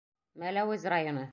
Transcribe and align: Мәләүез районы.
Мәләүез 0.43 0.89
районы. 0.95 1.29